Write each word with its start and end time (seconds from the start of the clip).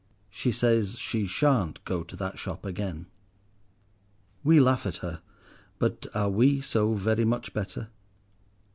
She 0.31 0.51
says 0.51 0.97
she 0.97 1.27
shan't 1.27 1.85
go 1.85 2.01
to 2.01 2.15
that 2.15 2.39
shop 2.39 2.65
again. 2.65 3.05
We 4.43 4.59
laugh 4.59 4.87
at 4.87 4.97
her, 5.05 5.21
but 5.77 6.07
are 6.15 6.31
we 6.31 6.59
so 6.59 6.95
very 6.95 7.23
much 7.23 7.53
better? 7.53 7.89